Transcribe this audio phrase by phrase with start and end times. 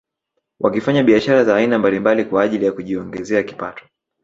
[0.59, 3.85] Wakifanya biashara za aina mbalimbali kwa ajili ya kujiongezea kipato